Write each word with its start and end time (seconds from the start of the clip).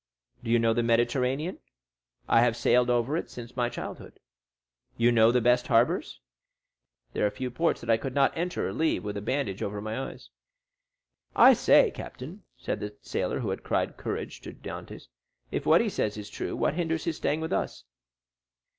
"Do 0.43 0.49
you 0.49 0.57
know 0.57 0.73
the 0.73 0.81
Mediterranean?" 0.81 1.59
"I 2.27 2.41
have 2.41 2.57
sailed 2.57 2.89
over 2.89 3.15
it 3.17 3.29
since 3.29 3.55
my 3.55 3.69
childhood." 3.69 4.19
"You 4.97 5.11
know 5.11 5.31
the 5.31 5.41
best 5.41 5.67
harbors?" 5.67 6.19
"There 7.13 7.23
are 7.23 7.29
few 7.29 7.51
ports 7.51 7.81
that 7.81 7.89
I 7.91 7.97
could 7.97 8.15
not 8.15 8.35
enter 8.35 8.67
or 8.67 8.73
leave 8.73 9.03
with 9.03 9.15
a 9.15 9.21
bandage 9.21 9.61
over 9.61 9.79
my 9.79 10.09
eyes." 10.09 10.31
"I 11.35 11.53
say, 11.53 11.91
captain," 11.91 12.41
said 12.57 12.79
the 12.79 12.97
sailor 13.03 13.41
who 13.41 13.51
had 13.51 13.61
cried 13.61 13.95
"Courage!" 13.97 14.41
to 14.41 14.53
Dantès, 14.53 15.05
"if 15.51 15.67
what 15.67 15.81
he 15.81 15.87
says 15.89 16.17
is 16.17 16.31
true, 16.31 16.55
what 16.55 16.73
hinders 16.73 17.03
his 17.03 17.17
staying 17.17 17.39
with 17.41 17.53
us?" 17.53 17.83